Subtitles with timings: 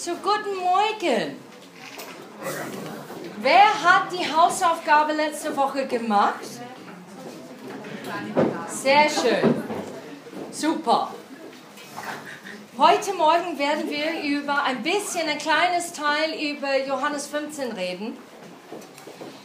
[0.00, 1.36] So, guten Morgen.
[3.38, 6.46] Wer hat die Hausaufgabe letzte Woche gemacht?
[8.68, 9.64] Sehr schön.
[10.52, 11.12] Super.
[12.78, 18.16] Heute Morgen werden wir über ein bisschen, ein kleines Teil über Johannes 15 reden.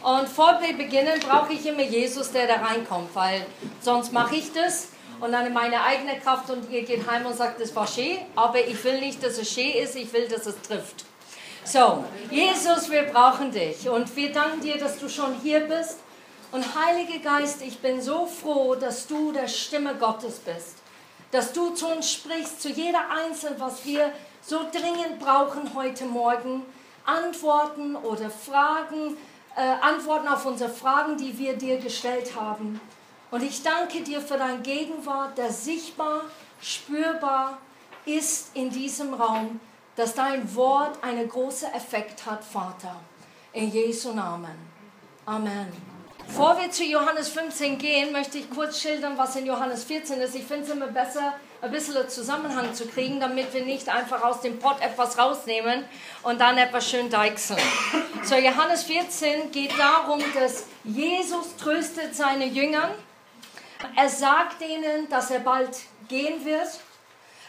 [0.04, 3.44] Und vor wir beginnen, brauche ich immer Jesus, der da reinkommt, weil
[3.80, 4.93] sonst mache ich das
[5.24, 8.18] und dann in meine eigene Kraft und ihr geht heim und sagt, das war schön,
[8.36, 11.06] aber ich will nicht, dass es schön ist, ich will, dass es trifft.
[11.64, 16.00] So, Jesus, wir brauchen dich und wir danken dir, dass du schon hier bist.
[16.52, 20.76] Und Heiliger Geist, ich bin so froh, dass du der Stimme Gottes bist,
[21.30, 24.12] dass du zu uns sprichst, zu jeder Einzelnen, was wir
[24.42, 26.66] so dringend brauchen heute Morgen,
[27.06, 29.16] Antworten oder Fragen,
[29.56, 32.78] äh, Antworten auf unsere Fragen, die wir dir gestellt haben.
[33.34, 36.20] Und ich danke dir für dein Gegenwart, der sichtbar,
[36.62, 37.58] spürbar
[38.06, 39.58] ist in diesem Raum,
[39.96, 42.94] dass dein Wort einen großen Effekt hat, Vater.
[43.52, 44.54] In Jesu Namen.
[45.26, 45.66] Amen.
[46.24, 50.36] Bevor wir zu Johannes 15 gehen, möchte ich kurz schildern, was in Johannes 14 ist.
[50.36, 54.42] Ich finde es immer besser, ein bisschen Zusammenhang zu kriegen, damit wir nicht einfach aus
[54.42, 55.84] dem Pott etwas rausnehmen
[56.22, 57.58] und dann etwas schön deichseln.
[58.22, 62.90] So, Johannes 14 geht darum, dass Jesus tröstet seine Jünger
[63.96, 65.76] er sagt ihnen, dass er bald
[66.08, 66.80] gehen wird.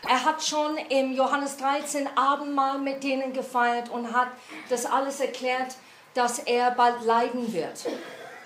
[0.08, 4.28] Er hat schon im Johannes 13 Abendmahl mit denen gefeiert und hat
[4.70, 5.76] das alles erklärt,
[6.14, 7.86] dass er bald leiden wird.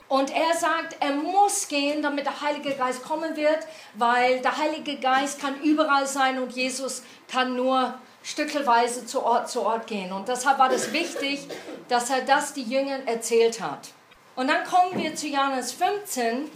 [0.07, 3.59] Und er sagt, er muss gehen, damit der Heilige Geist kommen wird,
[3.93, 7.93] weil der Heilige Geist kann überall sein und Jesus kann nur
[8.23, 10.11] stückelweise zu Ort zu Ort gehen.
[10.11, 11.47] Und deshalb war das wichtig,
[11.89, 13.89] dass er das die Jüngern erzählt hat.
[14.35, 16.49] Und dann kommen wir zu Johannes 15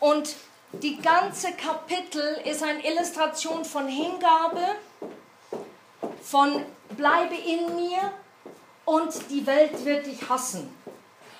[0.00, 0.34] und
[0.72, 4.64] die ganze Kapitel ist eine Illustration von Hingabe,
[6.22, 6.64] von
[6.96, 8.12] bleibe in mir
[8.84, 10.74] und die Welt wird dich hassen.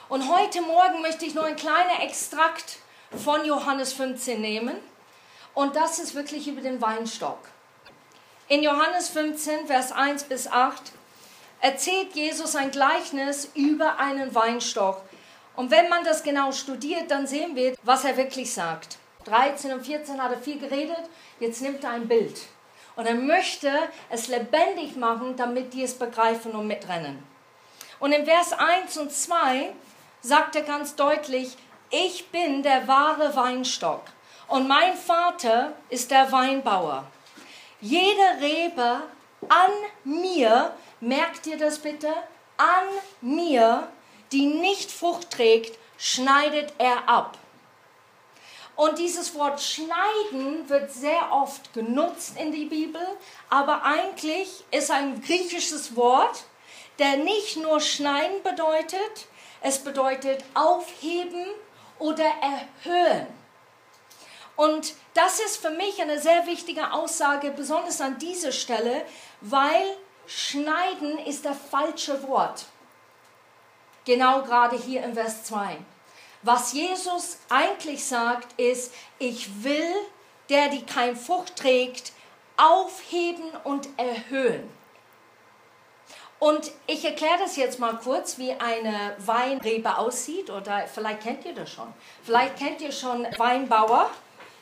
[0.08, 2.78] Und heute Morgen möchte ich nur ein kleiner Extrakt
[3.24, 4.76] von Johannes 15 nehmen.
[5.54, 7.38] Und das ist wirklich über den Weinstock.
[8.48, 10.92] In Johannes 15, Vers 1 bis 8
[11.60, 15.02] erzählt Jesus ein Gleichnis über einen Weinstock.
[15.60, 18.96] Und wenn man das genau studiert, dann sehen wir, was er wirklich sagt.
[19.26, 21.02] 13 und 14 hat er viel geredet,
[21.38, 22.40] jetzt nimmt er ein Bild.
[22.96, 23.70] Und er möchte
[24.08, 27.22] es lebendig machen, damit die es begreifen und mitrennen.
[27.98, 29.74] Und in Vers 1 und 2
[30.22, 31.58] sagt er ganz deutlich,
[31.90, 34.04] ich bin der wahre Weinstock
[34.48, 37.04] und mein Vater ist der Weinbauer.
[37.82, 39.02] Jede Rebe
[39.46, 39.72] an
[40.04, 42.08] mir, merkt ihr das bitte,
[42.56, 42.86] an
[43.20, 43.88] mir
[44.32, 47.38] die nicht Frucht trägt, schneidet er ab.
[48.76, 53.02] Und dieses Wort schneiden wird sehr oft genutzt in der Bibel,
[53.50, 56.44] aber eigentlich ist ein griechisches Wort,
[56.98, 59.26] der nicht nur schneiden bedeutet,
[59.60, 61.46] es bedeutet aufheben
[61.98, 63.26] oder erhöhen.
[64.56, 69.04] Und das ist für mich eine sehr wichtige Aussage, besonders an dieser Stelle,
[69.40, 72.66] weil schneiden ist das falsche Wort.
[74.10, 75.76] Genau gerade hier im Vers 2.
[76.42, 79.94] Was Jesus eigentlich sagt, ist, ich will,
[80.48, 82.10] der die kein Frucht trägt,
[82.56, 84.68] aufheben und erhöhen.
[86.40, 91.54] Und ich erkläre das jetzt mal kurz, wie eine Weinrebe aussieht, oder vielleicht kennt ihr
[91.54, 91.94] das schon.
[92.24, 94.10] Vielleicht kennt ihr schon Weinbauer,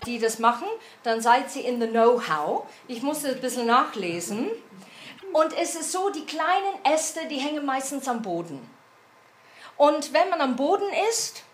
[0.04, 0.68] die das machen,
[1.04, 2.66] dann seid ihr in the Know-how.
[2.86, 4.50] Ich musste ein bisschen nachlesen.
[5.32, 8.76] Und es ist so, die kleinen Äste, die hängen meistens am Boden.
[9.78, 11.44] Und wenn man am Boden ist,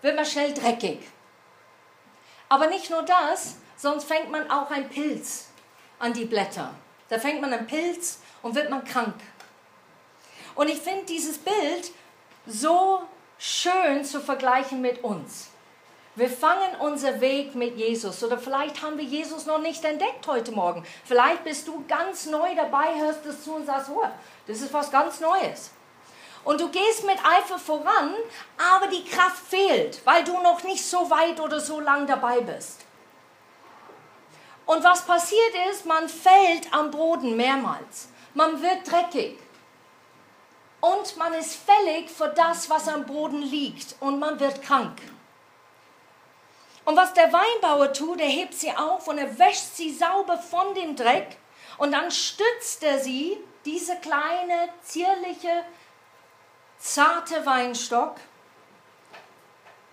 [0.00, 0.98] wird man schnell dreckig.
[2.48, 5.48] Aber nicht nur das, sonst fängt man auch ein Pilz
[5.98, 6.74] an die Blätter.
[7.10, 9.14] Da fängt man ein Pilz und wird man krank.
[10.54, 11.92] Und ich finde dieses Bild
[12.46, 13.02] so
[13.38, 15.48] schön zu vergleichen mit uns.
[16.14, 20.50] Wir fangen unser Weg mit Jesus oder vielleicht haben wir Jesus noch nicht entdeckt heute
[20.50, 20.84] Morgen.
[21.04, 24.02] Vielleicht bist du ganz neu dabei, hörst es zu und sagst, oh,
[24.46, 25.70] das ist was ganz Neues
[26.44, 28.14] und du gehst mit Eifer voran,
[28.74, 32.84] aber die Kraft fehlt, weil du noch nicht so weit oder so lang dabei bist.
[34.66, 38.08] Und was passiert ist, man fällt am Boden mehrmals.
[38.34, 39.38] Man wird dreckig.
[40.80, 43.96] Und man ist fällig für das, was am Boden liegt.
[44.00, 45.00] Und man wird krank.
[46.84, 50.74] Und was der Weinbauer tut, er hebt sie auf und er wäscht sie sauber von
[50.74, 51.36] dem Dreck.
[51.78, 55.64] Und dann stützt er sie, diese kleine, zierliche,
[56.78, 58.16] zarte Weinstock,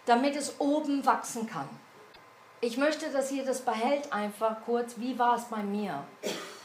[0.05, 1.67] damit es oben wachsen kann.
[2.61, 4.97] Ich möchte, dass ihr das behält einfach kurz.
[4.97, 6.03] Wie war es bei mir?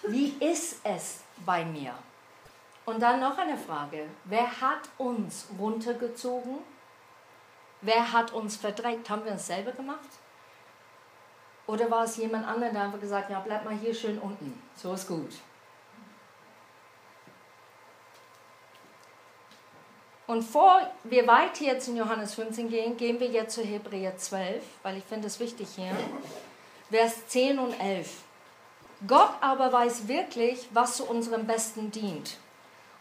[0.02, 1.94] Wie ist es bei mir.
[2.84, 4.06] Und dann noch eine Frage.
[4.24, 6.58] Wer hat uns runtergezogen?
[7.82, 9.08] Wer hat uns verdrängt?
[9.08, 10.08] Haben wir uns selber gemacht?
[11.66, 14.60] Oder war es jemand anderes, der einfach gesagt hat, ja, bleib mal hier schön unten.
[14.74, 15.32] So ist gut.
[20.30, 24.62] Und vor wir weiter jetzt in Johannes 15 gehen, gehen wir jetzt zu Hebräer 12,
[24.84, 25.90] weil ich finde es wichtig hier.
[26.88, 28.08] Vers 10 und 11.
[29.08, 32.36] Gott aber weiß wirklich, was zu unserem Besten dient.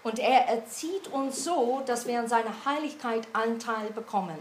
[0.01, 4.39] Und er erzieht uns so, dass wir an seiner Heiligkeit Anteil bekommen.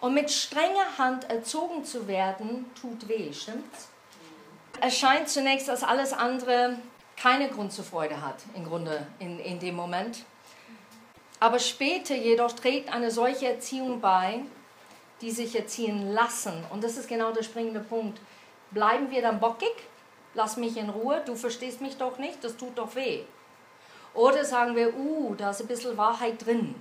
[0.00, 3.88] Und mit strenger Hand erzogen zu werden, tut weh, stimmt's?
[4.80, 6.78] Es scheint zunächst, dass alles andere
[7.16, 10.24] keine Grund zur Freude hat, im Grunde in, in dem Moment.
[11.40, 14.40] Aber später jedoch trägt eine solche Erziehung bei,
[15.20, 16.64] die sich erziehen lassen.
[16.70, 18.20] Und das ist genau der springende Punkt.
[18.70, 19.74] Bleiben wir dann bockig?
[20.34, 23.22] Lass mich in Ruhe, du verstehst mich doch nicht, das tut doch weh.
[24.14, 26.74] Oder sagen wir, uh, da ist ein bisschen Wahrheit drin.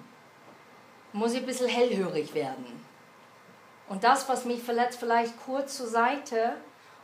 [1.14, 2.86] Muss ich ein bisschen hellhörig werden.
[3.90, 6.54] Und das, was mich verletzt, vielleicht kurz zur Seite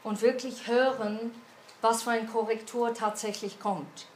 [0.03, 1.33] und wirklich hören,
[1.81, 4.07] was für eine Korrektur tatsächlich kommt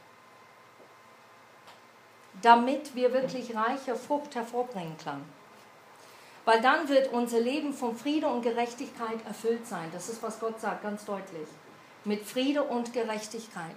[2.42, 5.24] damit wir wirklich reiche Frucht hervorbringen können.
[6.44, 9.90] Weil dann wird unser Leben von Friede und Gerechtigkeit erfüllt sein.
[9.92, 11.48] Das ist, was Gott sagt, ganz deutlich.
[12.04, 13.76] Mit Friede und Gerechtigkeit.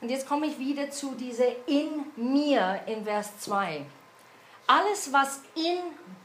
[0.00, 3.84] Und jetzt komme ich wieder zu dieser in mir in Vers 2.
[4.66, 5.78] Alles, was in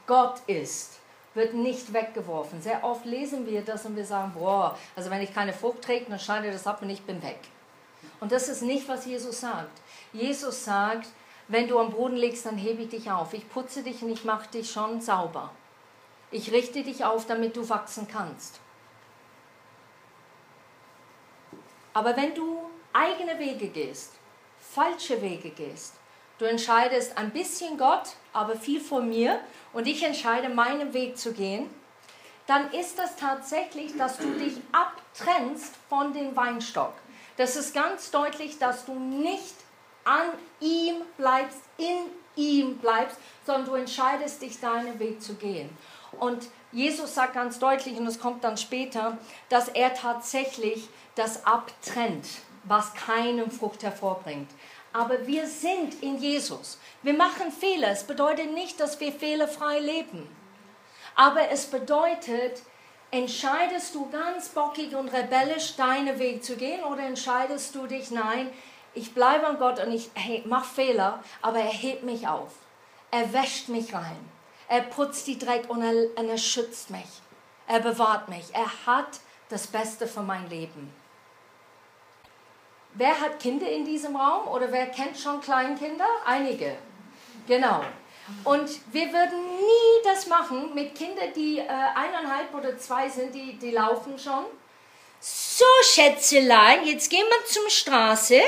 [0.06, 1.00] Gott ist,
[1.34, 2.62] wird nicht weggeworfen.
[2.62, 6.06] Sehr oft lesen wir das und wir sagen, boah, also wenn ich keine Frucht träge,
[6.10, 7.40] dann schneide das ab und ich bin weg.
[8.20, 9.82] Und das ist nicht, was Jesus sagt.
[10.14, 11.08] Jesus sagt,
[11.48, 13.34] wenn du am Boden liegst, dann hebe ich dich auf.
[13.34, 15.52] Ich putze dich und ich mache dich schon sauber.
[16.32, 18.60] Ich richte dich auf, damit du wachsen kannst.
[21.94, 22.60] Aber wenn du
[22.92, 24.14] eigene Wege gehst,
[24.60, 25.94] falsche Wege gehst,
[26.40, 29.40] du entscheidest ein bisschen Gott, aber viel von mir
[29.72, 31.70] und ich entscheide, meinen Weg zu gehen,
[32.48, 36.94] dann ist das tatsächlich, dass du dich abtrennst von dem Weinstock.
[37.38, 39.56] Das ist ganz deutlich, dass du nicht
[40.04, 40.30] an
[40.60, 42.06] ihm bleibst, in
[42.36, 45.70] ihm bleibst, sondern du entscheidest dich, deinen Weg zu gehen.
[46.20, 49.18] Und Jesus sagt ganz deutlich, und es kommt dann später,
[49.50, 52.28] dass er tatsächlich das abtrennt,
[52.64, 54.50] was keine Frucht hervorbringt.
[54.94, 56.78] Aber wir sind in Jesus.
[57.04, 57.90] Wir machen Fehler.
[57.90, 60.30] Es bedeutet nicht, dass wir fehlerfrei leben.
[61.16, 62.62] Aber es bedeutet,
[63.16, 68.52] entscheidest du ganz bockig und rebellisch deinen Weg zu gehen oder entscheidest du dich, nein,
[68.94, 72.52] ich bleibe an Gott und ich hey, mache Fehler, aber er hebt mich auf.
[73.12, 74.18] Er wäscht mich rein.
[74.68, 77.08] Er putzt die Dreck und er, und er schützt mich.
[77.68, 78.54] Er bewahrt mich.
[78.54, 79.20] Er hat
[79.50, 80.94] das Beste für mein Leben.
[82.94, 86.08] Wer hat Kinder in diesem Raum oder wer kennt schon Kleinkinder?
[86.26, 86.78] Einige.
[87.48, 87.82] Genau.
[88.44, 93.58] Und wir würden nie das machen mit Kindern, die äh, eineinhalb oder zwei sind, die,
[93.58, 94.46] die laufen schon.
[95.20, 98.42] So, Schätzelein, jetzt gehen wir zum Straße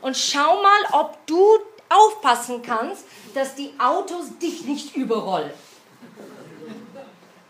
[0.00, 1.58] und schau mal, ob du
[1.88, 3.04] aufpassen kannst,
[3.34, 5.52] dass die Autos dich nicht überrollen.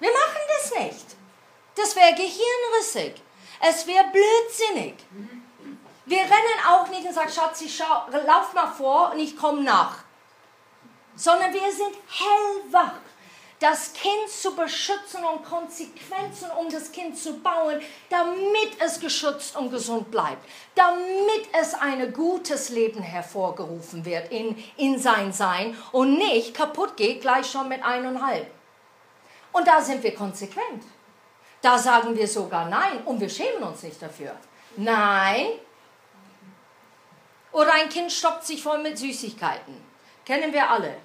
[0.00, 1.06] Wir machen das nicht.
[1.74, 3.14] Das wäre gehirnrissig.
[3.60, 4.94] Es wäre blödsinnig.
[6.04, 9.98] Wir rennen auch nicht und sagen, Schatzi, schau, lauf mal vor und ich komme nach
[11.16, 13.00] sondern wir sind hellwach,
[13.62, 19.70] das Kind zu beschützen und Konsequenzen um das Kind zu bauen, damit es geschützt und
[19.70, 26.54] gesund bleibt, damit es ein gutes Leben hervorgerufen wird in, in sein Sein und nicht
[26.54, 28.50] kaputt geht gleich schon mit eineinhalb.
[29.52, 30.82] Und da sind wir konsequent.
[31.60, 34.34] Da sagen wir sogar Nein und wir schämen uns nicht dafür.
[34.76, 35.46] Nein.
[37.52, 39.81] Oder ein Kind stoppt sich voll mit Süßigkeiten.
[40.24, 40.96] Kennen wir alle.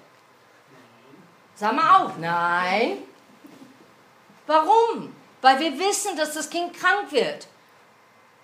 [1.54, 2.98] Sag mal auch, nein.
[4.46, 5.14] Warum?
[5.40, 7.48] Weil wir wissen, dass das Kind krank wird.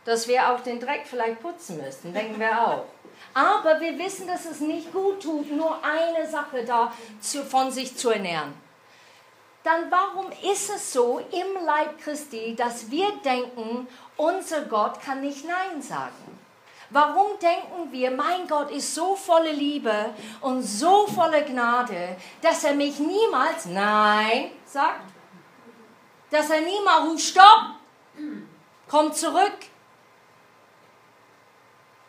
[0.04, 2.85] Dass wir auch den Dreck vielleicht putzen müssen, denken wir auch.
[3.33, 7.97] Aber wir wissen, dass es nicht gut tut, nur eine Sache da zu, von sich
[7.97, 8.54] zu ernähren.
[9.62, 15.47] Dann warum ist es so im Leib Christi, dass wir denken, unser Gott kann nicht
[15.47, 16.38] Nein sagen?
[16.91, 22.75] Warum denken wir, mein Gott ist so voller Liebe und so voller Gnade, dass er
[22.75, 25.12] mich niemals Nein sagt?
[26.31, 27.76] Dass er niemals ruft, stopp,
[28.88, 29.59] komm zurück.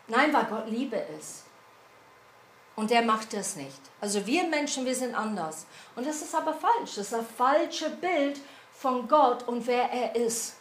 [0.08, 1.44] Nein, weil Gott Liebe ist.
[2.76, 3.80] Und der macht das nicht.
[4.00, 5.66] Also wir Menschen, wir sind anders.
[5.96, 6.96] Und das ist aber falsch.
[6.96, 8.40] Das ist ein falsches Bild
[8.72, 10.55] von Gott und wer er ist.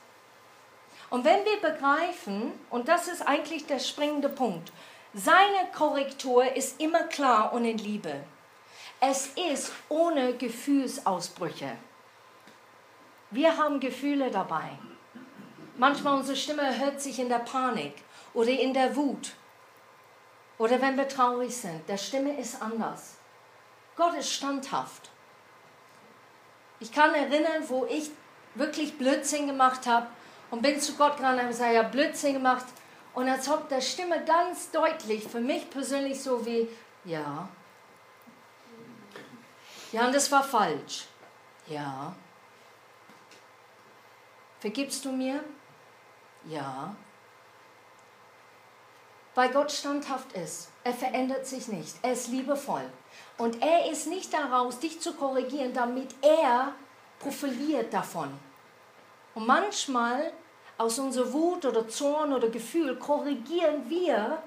[1.15, 4.74] Und wenn wir begreifen, und das ist eigentlich der springende Punkt,
[5.13, 8.22] seine Korrektur ist immer klar und in Liebe.
[9.00, 11.77] Es ist ohne Gefühlsausbrüche.
[13.31, 14.72] Wir haben Gefühle dabei.
[15.77, 17.93] Manchmal unsere Stimme hört sich in der Panik
[18.34, 19.36] oder in der Wut
[20.57, 21.88] oder wenn wir traurig sind.
[21.88, 23.13] Der Stimme ist anders.
[23.95, 25.12] Gott ist standhaft.
[26.81, 28.12] Ich kann erinnern, wo ich
[28.55, 30.07] wirklich Blödsinn gemacht habe
[30.51, 32.65] und bin zu Gott gegangen und habe gesagt, ja, Blödsinn gemacht.
[33.13, 36.67] Und als ob der Stimme ganz deutlich, für mich persönlich so wie,
[37.05, 37.47] ja.
[39.91, 41.05] Ja, und das war falsch.
[41.67, 42.13] Ja.
[44.59, 45.43] Vergibst du mir?
[46.45, 46.95] Ja.
[49.35, 50.69] Weil Gott standhaft ist.
[50.83, 51.95] Er verändert sich nicht.
[52.01, 52.89] Er ist liebevoll.
[53.37, 56.73] Und er ist nicht daraus, dich zu korrigieren, damit er
[57.19, 58.37] profiliert davon.
[59.35, 60.31] Und manchmal
[60.77, 64.41] aus unserer Wut oder Zorn oder Gefühl korrigieren wir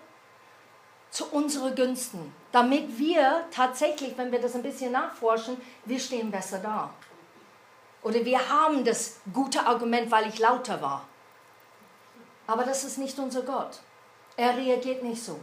[1.11, 6.59] zu unseren Günsten, damit wir tatsächlich, wenn wir das ein bisschen nachforschen, wir stehen besser
[6.59, 6.90] da.
[8.02, 11.07] Oder wir haben das gute Argument, weil ich lauter war.
[12.47, 13.80] Aber das ist nicht unser Gott.
[14.37, 15.38] Er reagiert nicht so.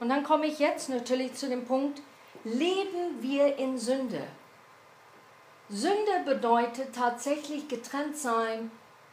[0.00, 2.02] Und dann komme ich jetzt natürlich zu dem Punkt,
[2.44, 4.26] leben wir in Sünde?
[5.70, 8.72] Sünde bedeutet tatsächlich getrennt sein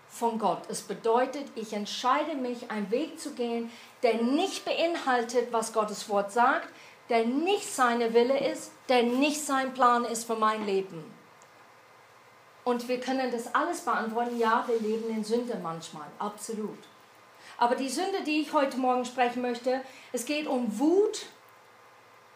[0.09, 0.63] von Gott.
[0.69, 3.71] Es bedeutet, ich entscheide mich, einen Weg zu gehen,
[4.01, 6.69] der nicht beinhaltet, was Gottes Wort sagt,
[7.09, 11.03] der nicht seine Wille ist, der nicht sein Plan ist für mein Leben.
[12.63, 14.39] Und wir können das alles beantworten.
[14.39, 16.79] Ja, wir leben in Sünde manchmal, absolut.
[17.57, 21.27] Aber die Sünde, die ich heute Morgen sprechen möchte, es geht um Wut,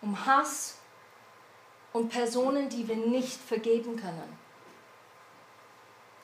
[0.01, 0.77] um Hass,
[1.93, 4.37] und Personen, die wir nicht vergeben können.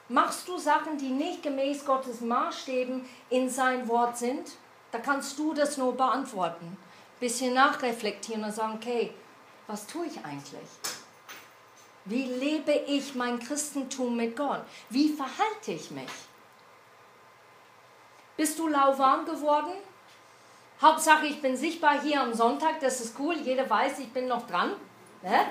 [0.09, 4.51] Machst du Sachen, die nicht gemäß Gottes Maßstäben in sein Wort sind?
[4.91, 6.77] Da kannst du das nur beantworten.
[7.19, 9.13] Bisschen nachreflektieren und sagen, okay,
[9.67, 10.69] was tue ich eigentlich?
[12.05, 14.61] Wie lebe ich mein Christentum mit Gott?
[14.89, 16.07] Wie verhalte ich mich?
[18.37, 19.73] Bist du lauwarm geworden?
[20.81, 24.47] Hauptsache, ich bin sichtbar hier am Sonntag, das ist cool, jeder weiß, ich bin noch
[24.47, 24.73] dran.
[25.27, 25.45] Ne?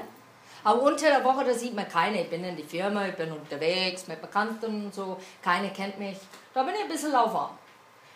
[0.64, 2.22] Aber unter der Woche, da sieht man keine.
[2.22, 5.18] Ich bin in die Firma, ich bin unterwegs mit Bekannten und so.
[5.42, 6.18] Keine kennt mich.
[6.54, 7.50] Da bin ich ein bisschen lauwarm.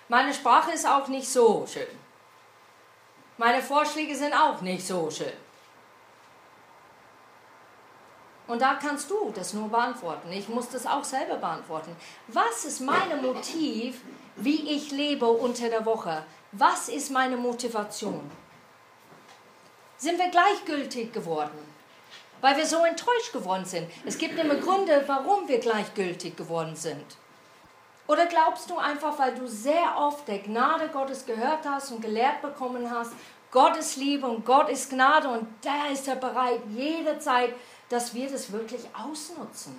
[0.09, 1.87] Meine Sprache ist auch nicht so schön.
[3.37, 5.33] Meine Vorschläge sind auch nicht so schön.
[8.49, 10.33] Und da kannst du das nur beantworten.
[10.33, 11.95] Ich muss das auch selber beantworten.
[12.27, 14.01] Was ist mein Motiv,
[14.37, 16.25] wie ich lebe unter der Woche?
[16.53, 18.29] Was ist meine Motivation?
[20.01, 21.59] Sind wir gleichgültig geworden,
[22.41, 23.91] weil wir so enttäuscht geworden sind.
[24.07, 27.05] Es gibt immer Gründe, warum wir gleichgültig geworden sind.
[28.09, 32.41] Oder glaubst du einfach, weil du sehr oft der Gnade Gottes gehört hast und gelehrt
[32.41, 33.13] bekommen hast,
[33.51, 37.53] Gott ist Liebe und Gott ist Gnade und da ist er bereit, jederzeit,
[37.89, 39.79] dass wir das wirklich ausnutzen.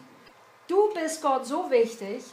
[0.68, 2.24] Du bist Gott so wichtig,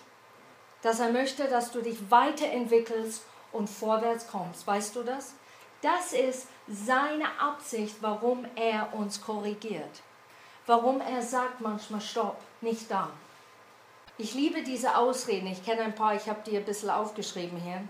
[0.83, 4.67] dass er möchte, dass du dich weiterentwickelst und vorwärts kommst.
[4.67, 5.33] Weißt du das?
[5.81, 10.03] Das ist seine Absicht, warum er uns korrigiert.
[10.67, 13.11] Warum er sagt manchmal, stopp, nicht da.
[14.19, 15.47] Ich liebe diese Ausreden.
[15.47, 17.83] Ich kenne ein paar, ich habe die ein bisschen aufgeschrieben hier.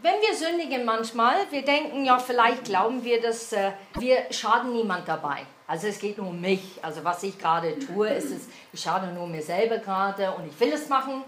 [0.00, 5.06] Wenn wir sündigen manchmal, wir denken ja, vielleicht glauben wir, dass äh, wir schaden niemand
[5.06, 5.46] dabei.
[5.68, 6.80] Also es geht nur um mich.
[6.82, 10.58] Also was ich gerade tue, ist es, ich schade nur mir selber gerade und ich
[10.58, 11.22] will es machen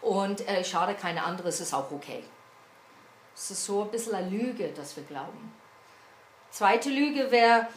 [0.00, 2.24] und äh, ich schade keine andere, es ist auch okay.
[3.40, 5.52] Es ist so ein bisschen eine Lüge, dass wir glauben.
[6.50, 7.68] Zweite Lüge wäre,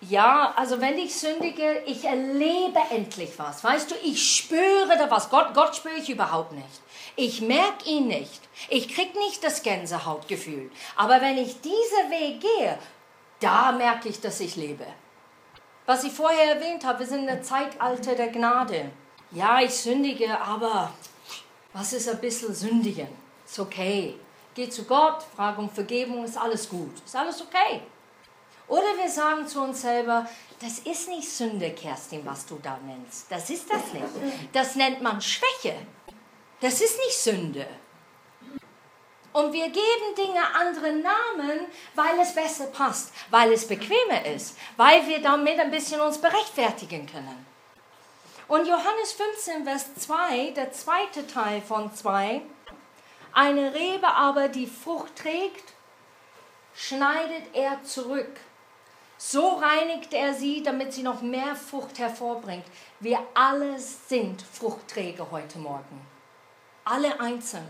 [0.00, 3.64] ja, also wenn ich sündige, ich erlebe endlich was.
[3.64, 5.30] Weißt du, ich spüre da was.
[5.30, 6.80] Gott, Gott spüre ich überhaupt nicht.
[7.16, 8.40] Ich merke ihn nicht.
[8.68, 10.70] Ich kriege nicht das Gänsehautgefühl.
[10.94, 12.78] Aber wenn ich diesen Weg gehe,
[13.40, 14.86] da merke ich, dass ich lebe.
[15.86, 18.92] Was ich vorher erwähnt habe, wir sind im Zeitalter der Gnade.
[19.32, 20.92] Ja, ich sündige, aber
[21.72, 23.08] was ist ein bisschen sündigen?
[23.44, 24.14] Ist okay.
[24.54, 27.82] Geh zu Gott, frage um Vergebung, ist alles gut, ist alles okay.
[28.68, 30.26] Oder wir sagen zu uns selber,
[30.60, 33.30] das ist nicht Sünde, Kerstin, was du da nennst.
[33.30, 34.06] Das ist das nicht.
[34.52, 35.76] Das nennt man Schwäche.
[36.60, 37.66] Das ist nicht Sünde.
[39.32, 45.06] Und wir geben Dinge andere Namen, weil es besser passt, weil es bequemer ist, weil
[45.08, 47.44] wir damit ein bisschen uns berechtfertigen können.
[48.46, 52.42] Und Johannes 15, Vers 2, der zweite Teil von 2,
[53.34, 55.72] eine Rebe aber, die Frucht trägt,
[56.74, 58.40] schneidet er zurück,
[59.16, 62.64] So reinigt er sie, damit sie noch mehr Frucht hervorbringt.
[63.00, 66.06] Wir alle sind Fruchtträger heute Morgen.
[66.84, 67.66] Alle einzeln.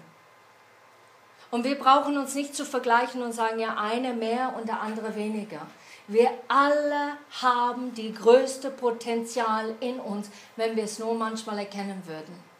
[1.51, 5.15] Und wir brauchen uns nicht zu vergleichen und sagen, ja, eine mehr und der andere
[5.15, 5.61] weniger.
[6.09, 12.54] Wir alle haben die größte Potenzial in uns, wenn wir es nur manchmal erkennen würden.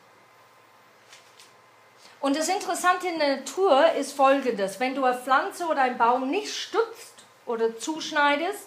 [2.25, 6.31] Und das Interessante in der Natur ist folgendes: Wenn du eine Pflanze oder einen Baum
[6.31, 8.67] nicht stützt oder zuschneidest,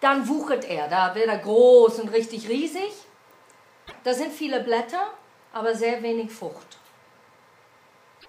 [0.00, 0.88] dann wuchert er.
[0.88, 2.90] Da wird er groß und richtig riesig.
[4.04, 5.06] Da sind viele Blätter,
[5.52, 6.78] aber sehr wenig Frucht.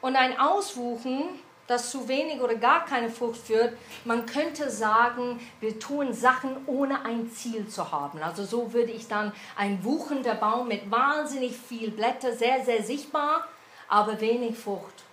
[0.01, 5.79] Und ein Auswuchen, das zu wenig oder gar keine Frucht führt, man könnte sagen, wir
[5.79, 8.21] tun Sachen ohne ein Ziel zu haben.
[8.21, 13.47] Also so würde ich dann ein wuchender Baum mit wahnsinnig viel Blätter, sehr, sehr sichtbar,
[13.89, 15.03] aber wenig Frucht.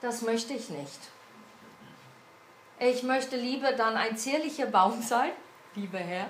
[0.00, 0.98] Das möchte ich nicht.
[2.78, 5.32] Ich möchte lieber dann ein zierlicher Baum sein,
[5.74, 6.28] lieber Herr,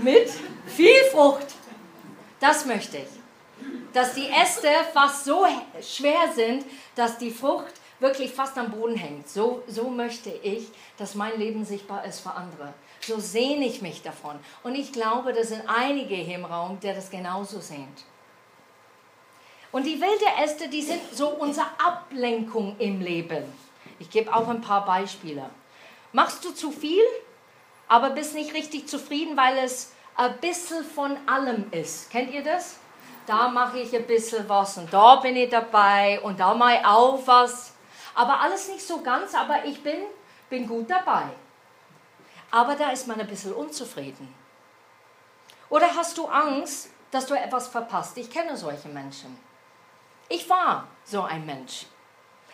[0.00, 0.30] mit
[0.66, 1.46] viel Frucht.
[2.38, 3.08] Das möchte ich
[3.94, 5.46] dass die Äste fast so
[5.80, 6.66] schwer sind,
[6.96, 9.28] dass die Frucht wirklich fast am Boden hängt.
[9.28, 12.74] So, so möchte ich, dass mein Leben sichtbar ist für andere.
[13.00, 14.38] So sehne ich mich davon.
[14.62, 17.88] Und ich glaube, das sind einige hier im Raum, die das genauso sehen.
[19.74, 23.44] Und die wilde Äste, die sind so unsere Ablenkung im Leben.
[23.98, 25.50] Ich gebe auch ein paar Beispiele.
[26.12, 27.04] Machst du zu viel,
[27.88, 32.08] aber bist nicht richtig zufrieden, weil es ein bisschen von allem ist.
[32.10, 32.78] Kennt ihr das?
[33.26, 36.84] da mache ich ein bisschen was und da bin ich dabei und da mache ich
[36.84, 37.72] auch was.
[38.14, 40.02] Aber alles nicht so ganz, aber ich bin,
[40.48, 41.24] bin gut dabei.
[42.50, 44.32] Aber da ist man ein bisschen unzufrieden.
[45.68, 48.16] Oder hast du Angst, dass du etwas verpasst?
[48.16, 49.36] Ich kenne solche Menschen.
[50.28, 51.86] Ich war so ein Mensch.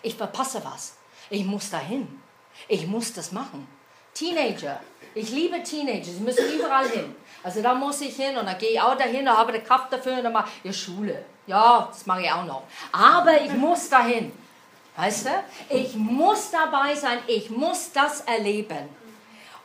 [0.02, 0.96] Ich verpasse was.
[1.28, 2.20] Ich muss dahin.
[2.68, 3.66] Ich muss das machen.
[4.14, 4.80] Teenager.
[5.14, 6.10] Ich liebe Teenager.
[6.10, 7.14] Sie müssen überall hin.
[7.42, 9.92] Also da muss ich hin und dann gehe ich auch dahin, da habe die Kraft
[9.92, 11.24] dafür und dann mache ich Schule.
[11.46, 12.64] Ja, das mache ich auch noch.
[12.92, 14.32] Aber ich muss dahin.
[14.96, 15.30] Weißt du?
[15.74, 18.88] Ich muss dabei sein, ich muss das erleben.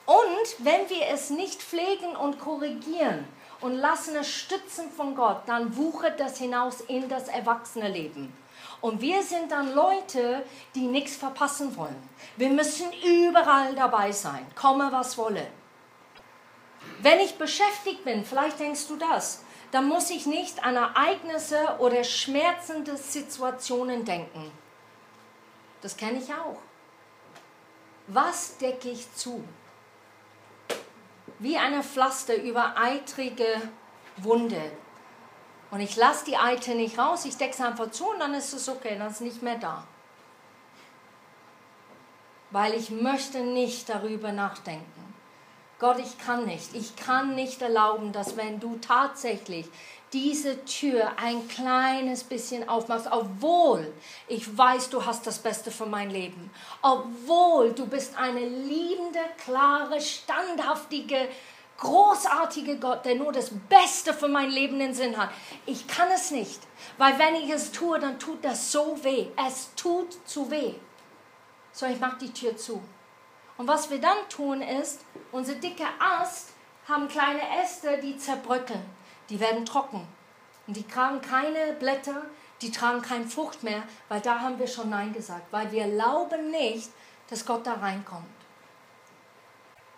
[0.05, 3.27] Und wenn wir es nicht pflegen und korrigieren
[3.65, 8.31] und lassen es stützen von Gott, dann wuchert das hinaus in das Erwachsene-Leben.
[8.79, 12.09] Und wir sind dann Leute, die nichts verpassen wollen.
[12.37, 15.47] Wir müssen überall dabei sein, komme was wolle.
[17.01, 22.03] Wenn ich beschäftigt bin, vielleicht denkst du das, dann muss ich nicht an Ereignisse oder
[22.03, 24.51] schmerzende Situationen denken.
[25.81, 26.61] Das kenne ich auch.
[28.05, 29.43] Was decke ich zu?
[31.39, 33.61] Wie eine Pflaster über eitrige
[34.17, 34.71] Wunde.
[35.71, 38.53] Und ich lasse die Eite nicht raus, ich decke es einfach zu und dann ist
[38.53, 39.83] es okay, dann ist es nicht mehr da.
[42.51, 44.94] Weil ich möchte nicht darüber nachdenken.
[45.77, 46.73] Gott, ich kann nicht.
[46.73, 49.65] Ich kann nicht erlauben, dass wenn du tatsächlich
[50.13, 53.91] diese Tür ein kleines bisschen aufmachst, obwohl
[54.29, 56.49] ich weiß, du hast das Beste für mein Leben,
[56.81, 61.27] obwohl du bist eine liebende, klare, standhaftige,
[61.77, 65.31] großartige Gott, der nur das Beste für mein Leben in Sinn hat.
[65.65, 66.61] Ich kann es nicht,
[66.97, 69.27] weil wenn ich es tue, dann tut das so weh.
[69.45, 70.75] Es tut zu weh.
[71.73, 72.81] So, ich mache die Tür zu.
[73.57, 76.49] Und was wir dann tun ist, unser dicker Ast
[76.87, 78.83] haben kleine Äste, die zerbröckeln.
[79.29, 80.07] Die werden trocken.
[80.67, 82.23] Und die tragen keine Blätter,
[82.61, 86.51] die tragen keine Frucht mehr, weil da haben wir schon Nein gesagt, weil wir glauben
[86.51, 86.89] nicht,
[87.29, 88.25] dass Gott da reinkommt.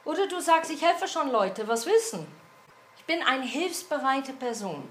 [0.05, 2.27] Oder du sagst, ich helfe schon Leute, was wissen?
[2.97, 4.87] Ich bin eine hilfsbereite Person.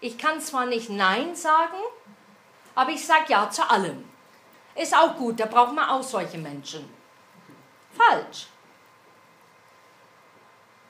[0.00, 1.78] Ich kann zwar nicht Nein sagen,
[2.74, 4.04] aber ich sage Ja zu allem.
[4.74, 6.99] Ist auch gut, da braucht man auch solche Menschen
[7.92, 8.46] falsch.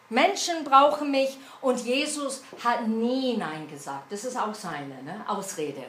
[0.09, 4.11] Menschen brauchen mich und Jesus hat nie Nein gesagt.
[4.11, 5.25] Das ist auch seine ne?
[5.27, 5.85] Ausrede.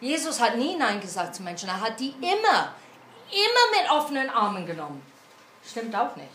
[0.00, 1.68] Jesus hat nie Nein gesagt zu Menschen.
[1.68, 2.74] Er hat die immer,
[3.30, 5.02] immer mit offenen Armen genommen.
[5.64, 6.30] Stimmt auch nicht.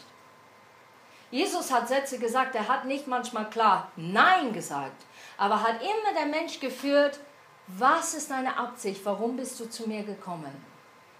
[1.29, 5.05] Jesus hat Sätze gesagt, er hat nicht manchmal klar Nein gesagt,
[5.37, 7.19] aber hat immer der Mensch geführt,
[7.67, 10.51] was ist deine Absicht, warum bist du zu mir gekommen?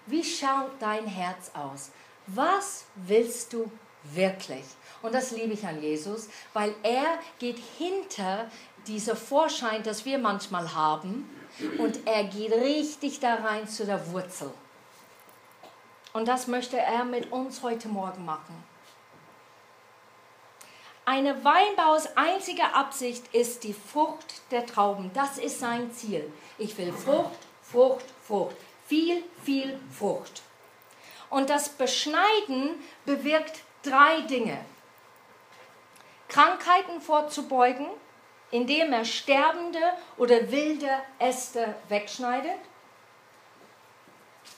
[0.06, 1.92] Wie schaut dein Herz aus?
[2.34, 3.70] Was willst du
[4.04, 4.64] wirklich?
[5.02, 8.50] Und das liebe ich an Jesus, weil er geht hinter
[8.88, 11.30] dieser Vorschein, das wir manchmal haben,
[11.78, 14.52] und er geht richtig da rein zu der Wurzel.
[16.14, 18.64] Und das möchte er mit uns heute Morgen machen.
[21.04, 25.12] Eine Weinbaus einzige Absicht ist die Frucht der Trauben.
[25.14, 26.32] Das ist sein Ziel.
[26.58, 28.56] Ich will Frucht, Frucht, Frucht.
[28.86, 30.44] Viel, viel Frucht.
[31.32, 34.64] Und das Beschneiden bewirkt drei Dinge.
[36.28, 37.88] Krankheiten vorzubeugen,
[38.52, 39.80] indem er sterbende
[40.18, 42.60] oder wilde Äste wegschneidet,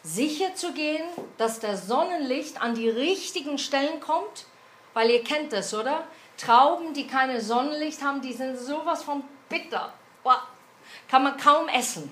[0.03, 1.07] sicher zu gehen,
[1.38, 4.45] dass das Sonnenlicht an die richtigen Stellen kommt,
[4.93, 6.07] weil ihr kennt das, oder?
[6.38, 9.93] Trauben, die keine Sonnenlicht haben, die sind sowas von bitter.
[11.07, 12.12] Kann man kaum essen.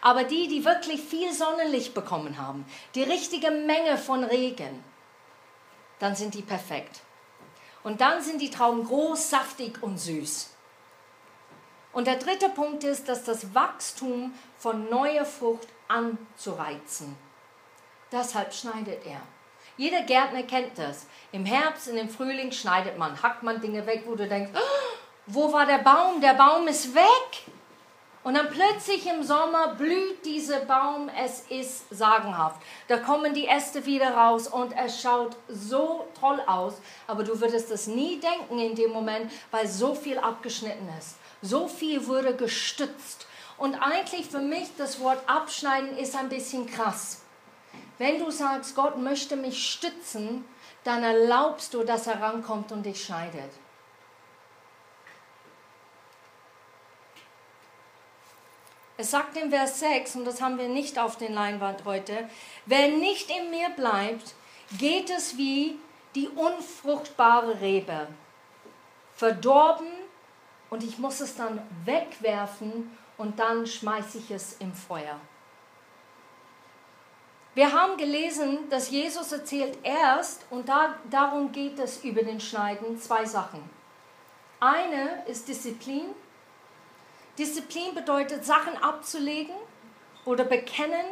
[0.00, 4.82] Aber die, die wirklich viel Sonnenlicht bekommen haben, die richtige Menge von Regen,
[5.98, 7.00] dann sind die perfekt.
[7.82, 10.50] Und dann sind die Trauben groß, saftig und süß.
[11.92, 17.16] Und der dritte Punkt ist, dass das Wachstum von neuer Frucht anzureizen.
[18.12, 19.20] Deshalb schneidet er.
[19.76, 21.06] Jeder Gärtner kennt das.
[21.32, 24.96] Im Herbst, in dem Frühling schneidet man, hackt man Dinge weg, wo du denkst, oh,
[25.26, 26.20] wo war der Baum?
[26.20, 27.46] Der Baum ist weg.
[28.26, 32.60] Und dann plötzlich im Sommer blüht dieser Baum, es ist sagenhaft.
[32.88, 36.74] Da kommen die Äste wieder raus und es schaut so toll aus,
[37.06, 41.18] aber du würdest es nie denken in dem Moment, weil so viel abgeschnitten ist.
[41.40, 43.28] So viel wurde gestützt.
[43.58, 47.22] Und eigentlich für mich das Wort abschneiden ist ein bisschen krass.
[47.96, 50.44] Wenn du sagst, Gott möchte mich stützen,
[50.82, 53.52] dann erlaubst du, dass er rankommt und dich schneidet.
[58.98, 62.28] Es sagt in Vers 6, und das haben wir nicht auf den Leinwand heute,
[62.64, 64.34] wer nicht in mir bleibt,
[64.78, 65.78] geht es wie
[66.14, 68.08] die unfruchtbare Rebe,
[69.14, 69.86] verdorben
[70.70, 75.20] und ich muss es dann wegwerfen und dann schmeiße ich es im Feuer.
[77.54, 82.98] Wir haben gelesen, dass Jesus erzählt erst, und da, darum geht es über den Schneiden,
[83.00, 83.62] zwei Sachen.
[84.60, 86.14] Eine ist Disziplin.
[87.38, 89.54] Disziplin bedeutet, Sachen abzulegen
[90.24, 91.06] oder bekennen,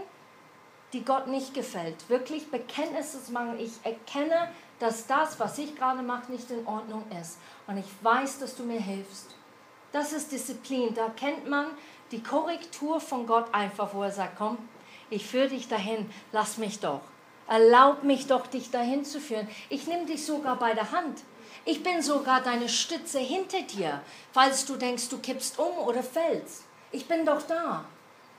[0.92, 2.08] die Gott nicht gefällt.
[2.08, 3.58] Wirklich Bekenntnisse zu machen.
[3.58, 7.38] Ich erkenne, dass das, was ich gerade mache, nicht in Ordnung ist.
[7.66, 9.34] Und ich weiß, dass du mir hilfst.
[9.92, 10.94] Das ist Disziplin.
[10.94, 11.66] Da kennt man
[12.10, 14.58] die Korrektur von Gott einfach, wo er sagt, komm,
[15.10, 17.00] ich führe dich dahin, lass mich doch.
[17.46, 19.48] Erlaub mich doch, dich dahin zu führen.
[19.68, 21.20] Ich nehme dich sogar bei der Hand.
[21.66, 26.64] Ich bin sogar deine Stütze hinter dir, falls du denkst, du kippst um oder fällst.
[26.92, 27.84] Ich bin doch da.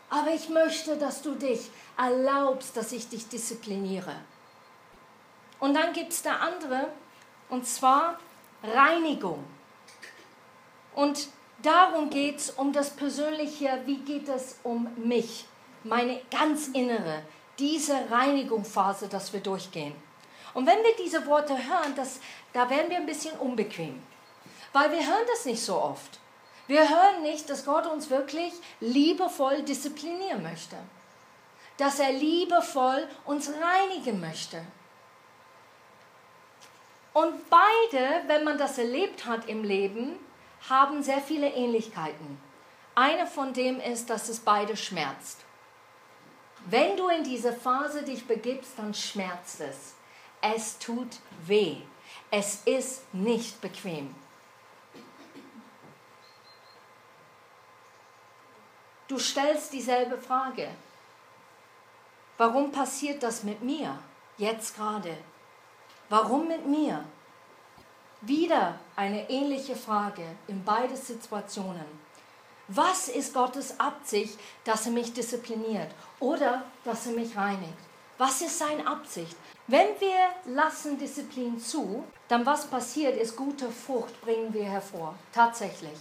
[0.10, 4.16] Aber ich möchte, dass du dich erlaubst, dass ich dich diszipliniere.
[5.60, 6.88] Und dann gibt es der andere,
[7.50, 8.20] und zwar
[8.64, 9.44] Reinigung.
[10.94, 11.28] Und
[11.64, 15.46] darum geht es um das Persönliche, wie geht es um mich,
[15.84, 17.24] meine ganz innere,
[17.58, 19.96] diese Reinigungsphase, dass wir durchgehen.
[20.54, 22.20] Und wenn wir diese Worte hören, das,
[22.56, 24.02] da werden wir ein bisschen unbequem,
[24.72, 26.22] weil wir hören das nicht so oft.
[26.68, 30.78] Wir hören nicht, dass Gott uns wirklich liebevoll disziplinieren möchte,
[31.76, 34.62] dass er liebevoll uns reinigen möchte.
[37.12, 40.18] Und beide, wenn man das erlebt hat im Leben,
[40.70, 42.40] haben sehr viele Ähnlichkeiten.
[42.96, 45.42] Eine von dem ist, dass es beide schmerzt.
[46.68, 49.96] Wenn du in diese Phase dich begibst, dann schmerzt es.
[50.42, 51.82] Es tut weh.
[52.38, 54.14] Es ist nicht bequem.
[59.08, 60.68] Du stellst dieselbe Frage.
[62.38, 63.98] Warum passiert das mit mir
[64.38, 65.16] jetzt gerade?
[66.10, 67.06] Warum mit mir?
[68.20, 71.88] Wieder eine ähnliche Frage in beide Situationen.
[72.68, 77.80] Was ist Gottes Absicht, dass er mich diszipliniert oder dass er mich reinigt?
[78.18, 79.38] Was ist seine Absicht?
[79.68, 85.16] Wenn wir lassen Disziplin zu, dann was passiert ist, gute Frucht bringen wir hervor.
[85.34, 85.98] Tatsächlich.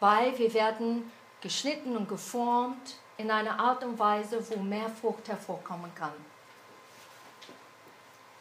[0.00, 1.10] Weil wir werden
[1.40, 6.12] geschnitten und geformt in einer Art und Weise, wo mehr Frucht hervorkommen kann.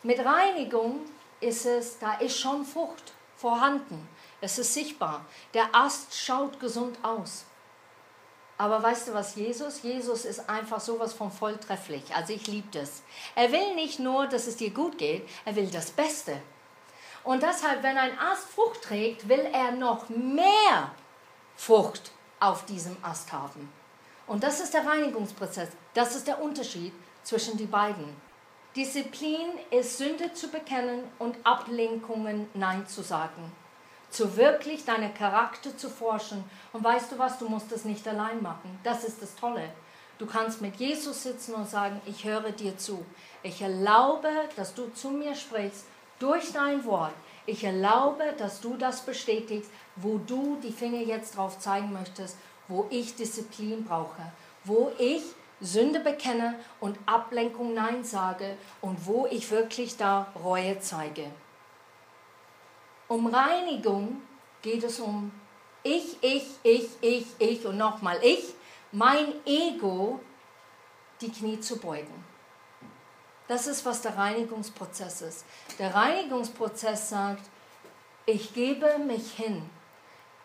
[0.01, 1.01] Mit Reinigung
[1.39, 4.07] ist es, da ist schon Frucht vorhanden.
[4.41, 5.25] Es ist sichtbar.
[5.53, 7.45] Der Ast schaut gesund aus.
[8.57, 9.81] Aber weißt du was, Jesus?
[9.81, 12.03] Jesus ist einfach sowas von volltrefflich.
[12.15, 13.01] Also ich liebe das.
[13.35, 16.39] Er will nicht nur, dass es dir gut geht, er will das Beste.
[17.23, 20.91] Und deshalb, wenn ein Ast Frucht trägt, will er noch mehr
[21.55, 23.71] Frucht auf diesem Ast haben.
[24.27, 25.69] Und das ist der Reinigungsprozess.
[25.93, 28.15] Das ist der Unterschied zwischen die beiden.
[28.75, 33.51] Disziplin ist Sünde zu bekennen und Ablenkungen Nein zu sagen.
[34.13, 36.43] Zu wirklich deinen Charakter zu forschen.
[36.71, 38.79] Und weißt du was, du musst es nicht allein machen.
[38.83, 39.69] Das ist das Tolle.
[40.19, 43.03] Du kannst mit Jesus sitzen und sagen, ich höre dir zu.
[43.41, 45.85] Ich erlaube, dass du zu mir sprichst
[46.19, 47.15] durch dein Wort.
[47.47, 52.85] Ich erlaube, dass du das bestätigst, wo du die Finger jetzt drauf zeigen möchtest, wo
[52.91, 54.31] ich Disziplin brauche,
[54.63, 55.23] wo ich
[55.59, 61.31] Sünde bekenne und Ablenkung Nein sage und wo ich wirklich da Reue zeige.
[63.07, 64.21] Um Reinigung
[64.61, 65.31] geht es um
[65.83, 68.53] ich, ich, ich, ich, ich und nochmal ich,
[68.91, 70.21] mein Ego,
[71.19, 72.23] die Knie zu beugen.
[73.47, 75.45] Das ist, was der Reinigungsprozess ist.
[75.77, 77.43] Der Reinigungsprozess sagt,
[78.25, 79.69] ich gebe mich hin.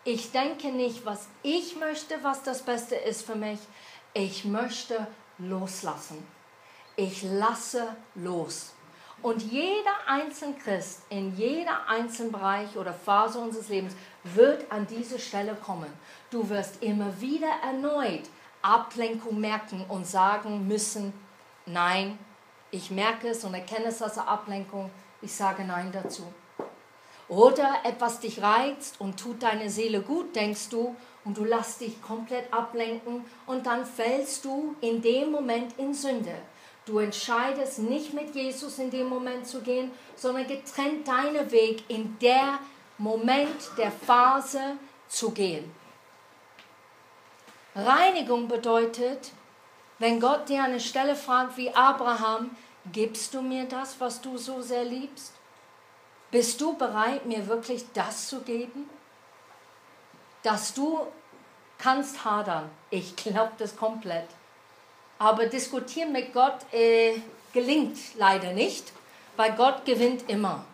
[0.03, 3.59] Ich denke nicht, was ich möchte, was das Beste ist für mich.
[4.13, 6.25] Ich möchte loslassen.
[6.97, 8.73] Ich lasse los.
[9.21, 15.19] Und jeder einzelne Christ in jeder einzelnen Bereich oder Phase unseres Lebens wird an diese
[15.19, 15.91] Stelle kommen.
[16.29, 18.23] Du wirst immer wieder erneut
[18.61, 21.13] Ablenkung merken und sagen müssen,
[21.65, 22.19] nein,
[22.71, 24.89] ich merke es und erkenne es als Ablenkung,
[25.21, 26.23] ich sage nein dazu.
[27.27, 32.01] Oder etwas dich reizt und tut deine Seele gut, denkst du, und du lässt dich
[32.01, 36.33] komplett ablenken und dann fällst du in dem Moment in Sünde.
[36.89, 42.17] Du entscheidest nicht mit Jesus in dem Moment zu gehen, sondern getrennt deinen Weg in
[42.17, 42.57] der
[42.97, 44.59] Moment der Phase
[45.07, 45.71] zu gehen.
[47.75, 49.33] Reinigung bedeutet,
[49.99, 52.57] wenn Gott dir eine Stelle fragt wie Abraham,
[52.91, 55.33] gibst du mir das, was du so sehr liebst?
[56.31, 58.89] Bist du bereit, mir wirklich das zu geben?
[60.41, 61.05] Dass du
[61.77, 62.71] kannst hadern.
[62.89, 64.38] Ich glaube das komplett.
[65.19, 67.19] Aber diskutieren mit Gott äh,
[67.53, 68.91] gelingt leider nicht,
[69.35, 70.65] weil Gott gewinnt immer.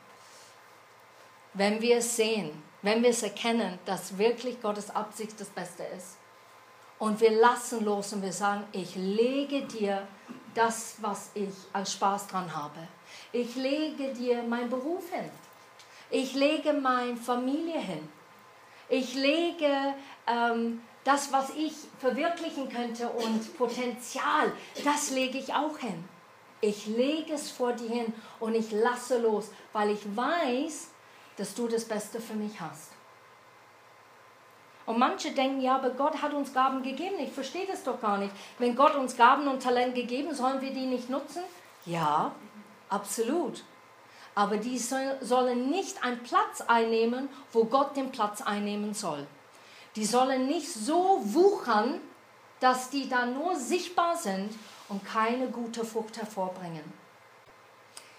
[1.53, 6.17] Wenn wir es sehen, wenn wir es erkennen, dass wirklich Gottes Absicht das Beste ist.
[6.99, 10.07] Und wir lassen los und wir sagen, ich lege dir
[10.53, 12.87] das, was ich als Spaß dran habe.
[13.31, 15.29] Ich lege dir meinen Beruf hin.
[16.09, 18.07] Ich lege meine Familie hin.
[18.87, 19.95] Ich lege
[20.27, 24.51] ähm, das, was ich verwirklichen könnte und Potenzial,
[24.83, 26.03] das lege ich auch hin.
[26.59, 30.89] Ich lege es vor dir hin und ich lasse los, weil ich weiß,
[31.37, 32.91] dass du das Beste für mich hast.
[34.87, 37.15] Und manche denken, ja, aber Gott hat uns Gaben gegeben.
[37.19, 38.31] Ich verstehe das doch gar nicht.
[38.57, 41.43] Wenn Gott uns Gaben und Talent gegeben, sollen wir die nicht nutzen?
[41.85, 42.33] Ja,
[42.89, 43.63] absolut.
[44.33, 49.25] Aber die sollen nicht einen Platz einnehmen, wo Gott den Platz einnehmen soll.
[49.95, 52.01] Die sollen nicht so wuchern,
[52.59, 54.51] dass die dann nur sichtbar sind
[54.89, 56.83] und keine gute Frucht hervorbringen.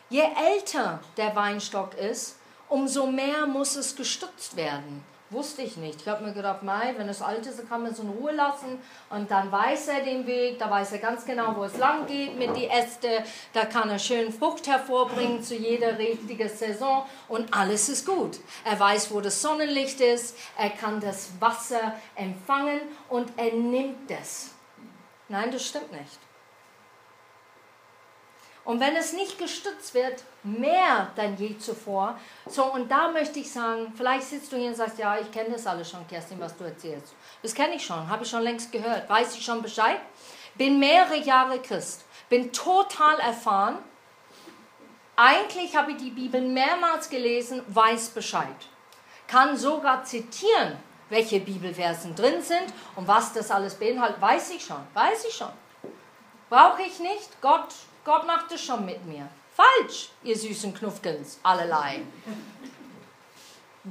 [0.09, 2.37] Je älter der Weinstock ist,
[2.69, 5.05] umso mehr muss es gestützt werden.
[5.31, 6.03] Wusste ich nicht.
[6.03, 8.79] Ich habe mir gedacht, Mai, wenn es alt ist, kann man es in Ruhe lassen
[9.11, 12.39] und dann weiß er den Weg, da weiß er ganz genau, wo es lang geht
[12.39, 17.89] mit den Äste, da kann er schön Frucht hervorbringen zu jeder richtigen Saison und alles
[17.89, 18.39] ist gut.
[18.65, 24.53] Er weiß, wo das Sonnenlicht ist, er kann das Wasser empfangen und er nimmt es.
[25.29, 26.26] Nein, das stimmt nicht.
[28.67, 32.19] Und wenn es nicht gestützt wird, mehr denn je zuvor.
[32.47, 35.51] So, und da möchte ich sagen, vielleicht sitzt du hier und sagst, ja, ich kenne
[35.51, 37.15] das alles schon, Kerstin, was du erzählst.
[37.43, 40.01] Das kenne ich schon, habe ich schon längst gehört, weiß ich schon Bescheid.
[40.57, 43.79] Bin mehrere Jahre Christ, bin total erfahren.
[45.15, 48.57] Eigentlich habe ich die Bibel mehrmals gelesen, weiß Bescheid.
[49.29, 50.77] Kann sogar zitieren,
[51.09, 55.53] welche Bibelversen drin sind und was das alles beinhaltet, weiß ich schon, weiß ich schon.
[56.51, 57.73] Brauche ich nicht, Gott
[58.07, 59.29] Gott macht es schon mit mir.
[59.53, 62.03] Falsch, ihr süßen Knuffkens, allerlei.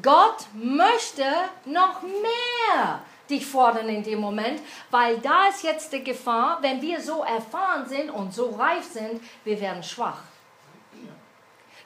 [0.02, 1.26] Gott möchte
[1.66, 7.02] noch mehr dich fordern in dem Moment, weil da ist jetzt die Gefahr, wenn wir
[7.02, 10.22] so erfahren sind und so reif sind, wir werden schwach.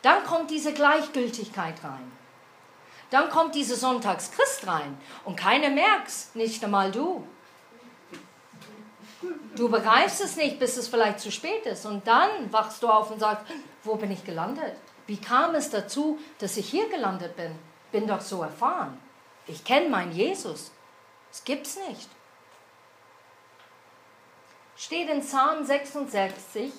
[0.03, 2.11] Dann kommt diese Gleichgültigkeit rein.
[3.09, 7.27] Dann kommt diese Sonntagschrist rein und keiner merkt's, nicht einmal du.
[9.55, 11.85] Du begreifst es nicht, bis es vielleicht zu spät ist.
[11.85, 13.45] Und dann wachst du auf und sagst,
[13.83, 14.75] wo bin ich gelandet?
[15.07, 17.51] Wie kam es dazu, dass ich hier gelandet bin?
[17.91, 18.97] Bin doch so erfahren.
[19.47, 20.71] Ich kenne meinen Jesus.
[21.31, 22.09] Es gibt's nicht.
[24.77, 26.71] Steht in Psalm 66,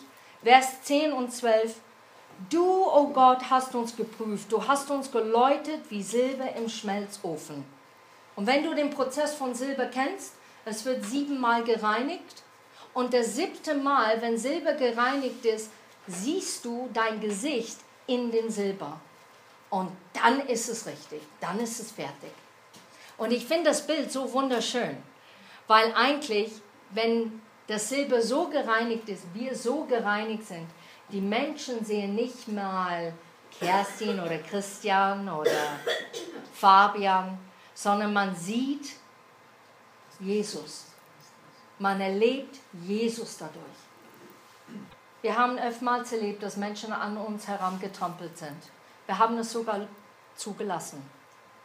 [0.42, 1.74] Vers 10 und 12.
[2.48, 4.50] Du, o oh Gott, hast uns geprüft.
[4.50, 7.64] Du hast uns geläutet wie Silber im Schmelzofen.
[8.36, 10.32] Und wenn du den Prozess von Silber kennst,
[10.64, 12.42] es wird siebenmal gereinigt
[12.94, 15.70] und das siebte Mal, wenn Silber gereinigt ist,
[16.06, 19.00] siehst du dein Gesicht in den Silber.
[19.70, 22.32] Und dann ist es richtig, dann ist es fertig.
[23.16, 24.96] Und ich finde das Bild so wunderschön,
[25.66, 26.50] weil eigentlich,
[26.90, 30.66] wenn das Silber so gereinigt ist, wir so gereinigt sind,
[31.12, 33.12] die Menschen sehen nicht mal
[33.58, 35.78] Kerstin oder Christian oder
[36.54, 37.38] Fabian,
[37.74, 38.92] sondern man sieht
[40.20, 40.86] Jesus.
[41.78, 43.64] Man erlebt Jesus dadurch.
[45.22, 48.56] Wir haben oftmals erlebt, dass Menschen an uns herangetrampelt sind.
[49.06, 49.86] Wir haben es sogar
[50.36, 51.02] zugelassen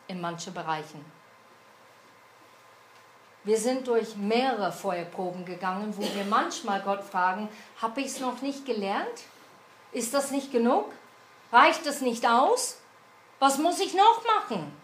[0.08, 1.04] in manchen Bereichen.
[3.44, 7.48] Wir sind durch mehrere Feuerproben gegangen, wo wir manchmal Gott fragen,
[7.82, 9.24] habe ich es noch nicht gelernt?
[9.92, 10.92] Ist das nicht genug?
[11.52, 12.80] Reicht es nicht aus?
[13.40, 14.76] Was muss ich noch machen?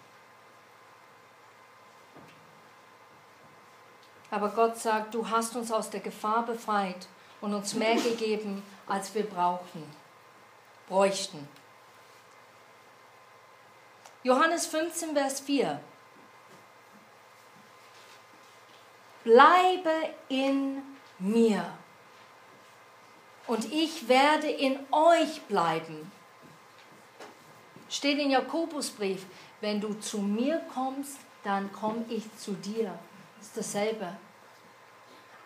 [4.31, 7.07] Aber Gott sagt, du hast uns aus der Gefahr befreit
[7.41, 9.83] und uns mehr gegeben, als wir brauchen,
[10.87, 11.47] bräuchten.
[14.23, 15.81] Johannes 15, Vers 4.
[19.23, 19.93] Bleibe
[20.29, 20.81] in
[21.19, 21.65] mir
[23.47, 26.11] und ich werde in euch bleiben.
[27.89, 29.25] Steht in Jakobusbrief,
[29.59, 32.97] wenn du zu mir kommst, dann komme ich zu dir.
[33.41, 34.07] Ist dasselbe.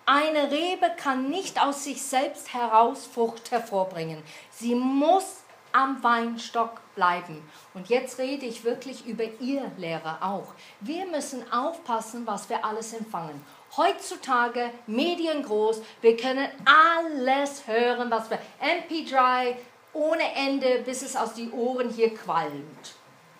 [0.06, 4.22] Eine Rebe kann nicht aus sich selbst heraus Frucht hervorbringen.
[4.52, 5.38] Sie muss
[5.72, 7.42] am Weinstock bleiben.
[7.74, 10.54] Und jetzt rede ich wirklich über ihr Lehrer auch.
[10.80, 13.44] Wir müssen aufpassen, was wir alles empfangen.
[13.76, 19.56] Heutzutage Medien groß, wir können alles hören, was wir MP3
[19.94, 22.96] ohne Ende, bis es aus die Ohren hier qualmt.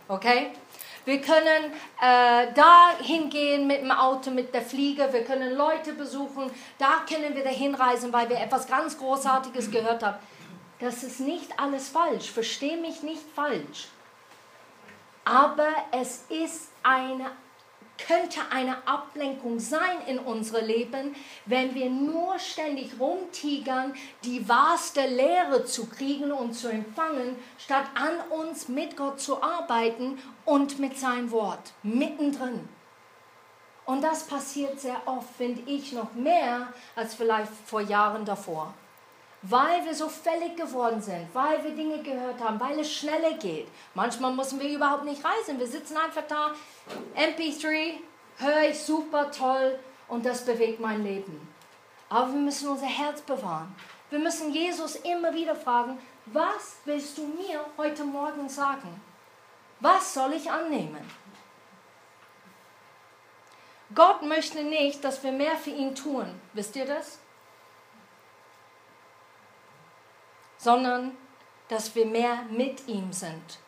[0.08, 0.52] Okay?
[1.06, 5.08] Wir können äh, da hingehen mit dem Auto, mit der Fliege.
[5.12, 6.50] Wir können Leute besuchen.
[6.80, 10.18] Da können wir dahin reisen, weil wir etwas ganz Großartiges gehört haben.
[10.80, 12.32] Das ist nicht alles falsch.
[12.32, 13.88] Verstehe mich nicht falsch.
[15.24, 17.32] Aber es ist eine
[17.98, 25.66] könnte eine Ablenkung sein in unserem Leben, wenn wir nur ständig rumtigern, die wahrste Lehre
[25.66, 31.32] zu kriegen und zu empfangen, statt an uns mit Gott zu arbeiten und mit sein
[31.32, 32.68] Wort mittendrin.
[33.86, 38.74] Und das passiert sehr oft, finde ich, noch mehr als vielleicht vor Jahren davor.
[39.48, 43.68] Weil wir so fällig geworden sind, weil wir Dinge gehört haben, weil es schneller geht.
[43.94, 45.60] Manchmal müssen wir überhaupt nicht reisen.
[45.60, 46.52] Wir sitzen einfach da,
[47.16, 48.00] MP3,
[48.38, 49.78] höre ich super toll
[50.08, 51.48] und das bewegt mein Leben.
[52.10, 53.76] Aber wir müssen unser Herz bewahren.
[54.10, 59.02] Wir müssen Jesus immer wieder fragen, was willst du mir heute Morgen sagen?
[59.80, 61.06] Was soll ich annehmen?
[63.94, 66.26] Gott möchte nicht, dass wir mehr für ihn tun.
[66.54, 67.20] Wisst ihr das?
[70.66, 71.16] Sondern,
[71.68, 73.60] dass wir mehr mit ihm sind.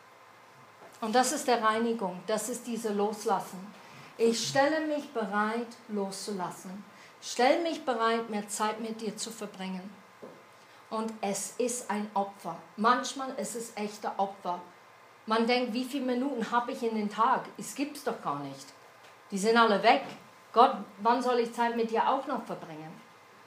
[1.00, 3.72] Und das ist der Reinigung, das ist diese Loslassen.
[4.16, 6.84] Ich stelle mich bereit, loszulassen.
[7.22, 9.88] Stell mich bereit, mehr Zeit mit dir zu verbringen.
[10.90, 12.56] Und es ist ein Opfer.
[12.76, 14.60] Manchmal ist es echter Opfer.
[15.26, 17.44] Man denkt, wie viele Minuten habe ich in den Tag?
[17.56, 18.66] Es gibt es doch gar nicht.
[19.30, 20.02] Die sind alle weg.
[20.52, 22.92] Gott, wann soll ich Zeit mit dir auch noch verbringen?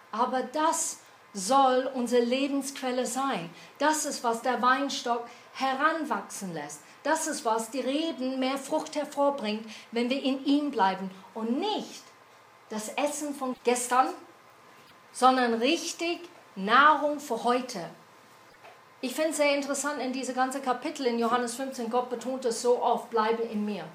[0.10, 1.02] Aber das
[1.34, 3.50] soll unsere Lebensquelle sein.
[3.78, 6.82] Das ist, was der Weinstock heranwachsen lässt.
[7.04, 11.10] Das ist, was die Reben mehr Frucht hervorbringt, wenn wir in ihm bleiben.
[11.34, 12.04] Und nicht
[12.70, 14.08] das Essen von gestern,
[15.12, 16.20] sondern richtig
[16.56, 17.90] Nahrung für heute.
[19.02, 22.62] Ich finde es sehr interessant in diese ganze Kapitel in Johannes 15, Gott betont es
[22.62, 23.86] so oft, bleibe in mir.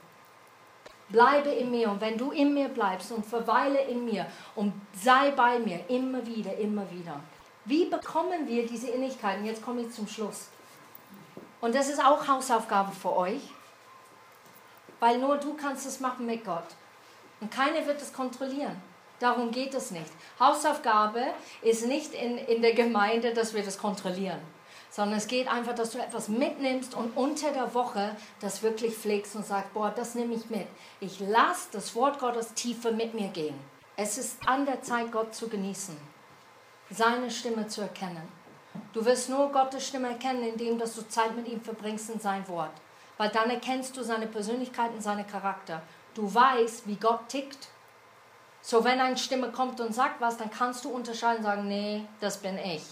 [1.09, 5.31] Bleibe in mir und wenn du in mir bleibst und verweile in mir und sei
[5.31, 7.21] bei mir immer wieder, immer wieder.
[7.65, 9.45] Wie bekommen wir diese Innigkeiten?
[9.45, 10.49] Jetzt komme ich zum Schluss.
[11.61, 13.41] Und das ist auch Hausaufgabe für euch,
[15.01, 16.67] weil nur du kannst es machen mit Gott.
[17.41, 18.77] Und keiner wird es kontrollieren.
[19.19, 20.11] Darum geht es nicht.
[20.39, 21.23] Hausaufgabe
[21.63, 24.41] ist nicht in, in der Gemeinde, dass wir das kontrollieren,
[24.97, 29.37] sondern es geht einfach, dass du etwas mitnimmst und unter der Woche das wirklich pflegst
[29.37, 30.67] und sagst, boah, das nehme ich mit.
[31.01, 33.61] Ich lasse das Wort Gottes tiefer mit mir gehen.
[33.99, 35.95] Es ist an der Zeit, Gott zu genießen,
[36.89, 38.27] seine Stimme zu erkennen.
[38.95, 42.49] Du wirst nur Gottes Stimme erkennen, indem dass du Zeit mit ihm verbringst in sein
[42.49, 42.73] Wort.
[43.19, 45.83] Weil dann erkennst du seine Persönlichkeit und seinen Charakter.
[46.15, 47.69] Du weißt, wie Gott tickt.
[48.63, 52.07] So, wenn eine Stimme kommt und sagt was, dann kannst du unterscheiden und sagen, nee,
[52.19, 52.83] das bin ich.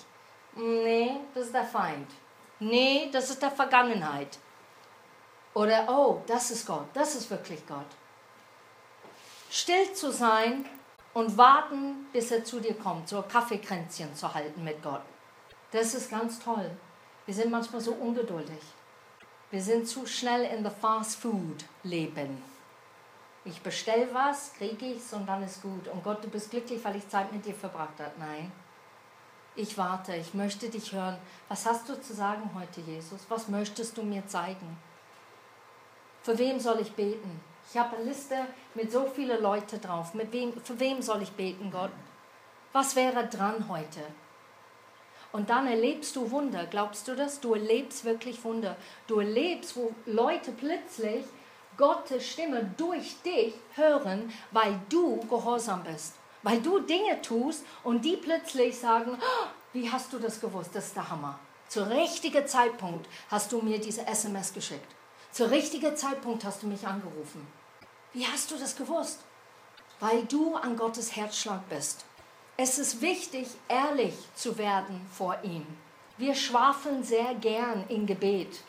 [0.57, 2.11] Nee, das ist der Feind.
[2.61, 4.39] Nee, das ist der Vergangenheit.
[5.55, 7.87] Oder, oh, das ist Gott, das ist wirklich Gott.
[9.51, 10.65] Still zu sein
[11.13, 15.03] und warten, bis er zu dir kommt, so Kaffeekränzchen zu halten mit Gott.
[15.71, 16.71] Das ist ganz toll.
[17.27, 18.61] Wir sind manchmal so ungeduldig.
[19.51, 22.43] Wir sind zu schnell in the Fast Food Leben.
[23.45, 25.87] Ich bestelle was, kriege ich es und dann ist gut.
[25.89, 28.13] Und Gott, du bist glücklich, weil ich Zeit mit dir verbracht habe.
[28.19, 28.51] Nein.
[29.57, 31.17] Ich warte, ich möchte dich hören.
[31.49, 33.21] Was hast du zu sagen heute, Jesus?
[33.29, 34.77] Was möchtest du mir zeigen?
[36.23, 37.41] Für wem soll ich beten?
[37.71, 38.35] Ich habe eine Liste
[38.75, 40.13] mit so vielen Leuten drauf.
[40.13, 41.93] Mit wem, für wem soll ich beten, Gott?
[42.73, 44.01] Was wäre dran heute?
[45.31, 46.67] Und dann erlebst du Wunder.
[46.67, 47.41] Glaubst du das?
[47.41, 48.77] Du erlebst wirklich Wunder.
[49.07, 51.25] Du erlebst, wo Leute plötzlich
[51.77, 56.15] Gottes Stimme durch dich hören, weil du gehorsam bist.
[56.45, 60.71] Weil du Dinge tust und die plötzlich sagen, oh, wie hast du das gewusst?
[60.75, 61.39] Das ist der Hammer.
[61.69, 64.95] Zur richtigen Zeitpunkt hast du mir diese SMS geschickt.
[65.33, 67.47] Zur richtigen Zeitpunkt hast du mich angerufen.
[68.13, 69.21] Wie hast du das gewusst?
[70.01, 72.05] Weil du an Gottes Herzschlag bist.
[72.59, 75.67] Es ist wichtig, ehrlich zu werden vor ihm.
[76.19, 78.61] Wir schwafeln sehr gern in Gebet.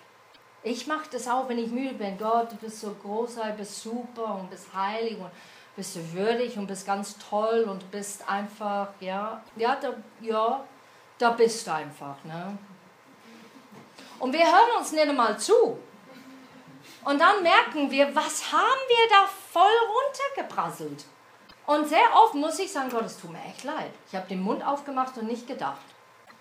[0.64, 2.18] Ich mache das auch, wenn ich müde bin.
[2.18, 5.30] Gott, du bist so großartig, bist super und bist heilig und
[5.76, 10.64] bist du würdig und bist ganz toll und bist einfach, ja, ja, da, ja,
[11.18, 12.16] da bist du einfach.
[12.24, 12.58] Ne?
[14.20, 15.78] Und wir hören uns nicht einmal zu.
[17.04, 19.64] Und dann merken wir, was haben wir da voll
[20.36, 21.06] runtergeprasselt.
[21.68, 23.92] Und sehr oft muss ich sagen, Gott, es tut mir echt leid.
[24.08, 25.82] Ich habe den Mund aufgemacht und nicht gedacht.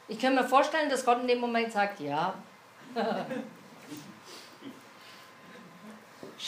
[0.06, 2.34] Ich kann mir vorstellen, dass Gott in dem Moment sagt, ja.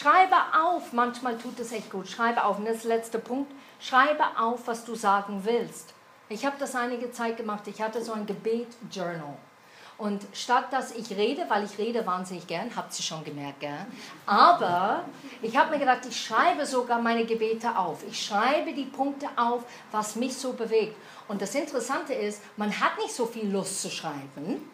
[0.06, 2.06] Schreibe auf, manchmal tut es echt gut.
[2.06, 3.50] Schreibe auf, und das letzte Punkt.
[3.80, 5.94] Schreibe auf, was du sagen willst.
[6.28, 7.66] Ich habe das einige Zeit gemacht.
[7.66, 9.36] Ich hatte so ein Gebet-Journal.
[9.98, 13.84] Und statt dass ich rede, weil ich rede wahnsinnig gern, habt ihr schon gemerkt, gell?
[14.26, 15.06] aber
[15.42, 18.04] ich habe mir gedacht, ich schreibe sogar meine Gebete auf.
[18.06, 20.94] Ich schreibe die Punkte auf, was mich so bewegt.
[21.26, 24.70] Und das Interessante ist, man hat nicht so viel Lust zu schreiben,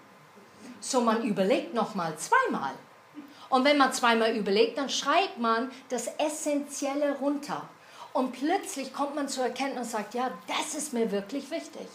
[0.79, 2.73] so man überlegt nochmal zweimal.
[3.53, 7.69] Und wenn man zweimal überlegt, dann schreibt man das Essentielle runter.
[8.15, 11.87] Und plötzlich kommt man zur Erkenntnis und sagt, ja, das ist mir wirklich wichtig.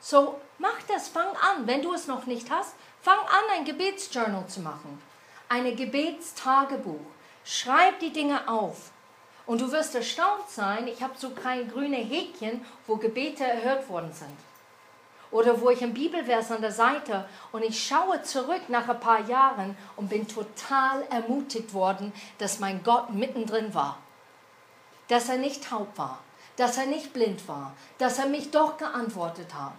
[0.00, 1.66] So, mach das, fang an.
[1.66, 4.98] Wenn du es noch nicht hast, fang an, ein Gebetsjournal zu machen.
[5.50, 7.04] Ein Gebetstagebuch.
[7.44, 8.92] Schreib die Dinge auf.
[9.44, 14.14] Und du wirst erstaunt sein, ich habe so kleine grüne Häkchen, wo Gebete erhört worden
[14.14, 14.38] sind.
[15.32, 19.26] Oder wo ich ein Bibelvers an der Seite und ich schaue zurück nach ein paar
[19.26, 23.98] Jahren und bin total ermutigt worden, dass mein Gott mittendrin war.
[25.08, 26.18] Dass er nicht taub war,
[26.56, 29.72] dass er nicht blind war, dass er mich doch geantwortet hat.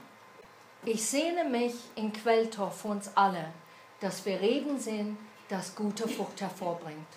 [0.86, 3.46] Ich sehne mich in Quelltor für uns alle,
[4.02, 5.18] dass wir Reben sind,
[5.50, 7.08] das gute Frucht hervorbringt.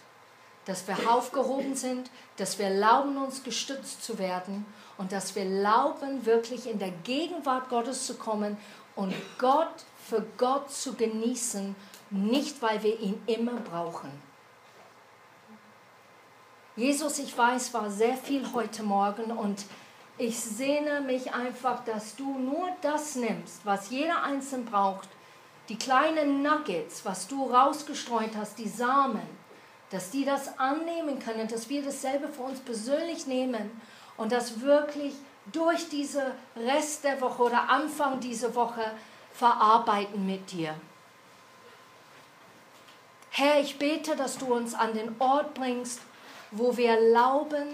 [0.66, 4.66] Dass wir aufgehoben sind, dass wir erlauben, uns gestützt zu werden
[4.98, 8.58] und dass wir erlauben, wirklich in der Gegenwart Gottes zu kommen
[8.94, 11.74] und Gott für Gott zu genießen,
[12.10, 14.10] nicht weil wir ihn immer brauchen.
[16.76, 19.64] Jesus, ich weiß, war sehr viel heute Morgen und
[20.18, 25.08] ich sehne mich einfach, dass du nur das nimmst, was jeder Einzelne braucht,
[25.68, 29.26] die kleinen Nuggets, was du rausgestreut hast, die Samen,
[29.90, 33.80] dass die das annehmen können, dass wir dasselbe für uns persönlich nehmen
[34.16, 35.14] und das wirklich
[35.52, 38.82] durch diese Rest der Woche oder Anfang dieser Woche
[39.32, 40.74] verarbeiten mit dir.
[43.30, 46.00] Herr, ich bete, dass du uns an den Ort bringst,
[46.50, 47.66] wo wir erlauben,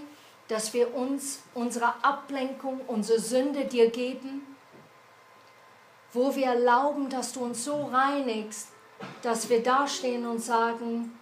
[0.49, 4.57] dass wir uns unsere Ablenkung, unsere Sünde dir geben,
[6.13, 8.69] wo wir erlauben, dass du uns so reinigst,
[9.23, 11.17] dass wir dastehen und sagen,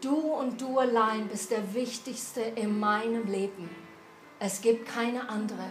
[0.00, 3.68] du und du allein bist der Wichtigste in meinem Leben.
[4.38, 5.68] Es gibt keine andere.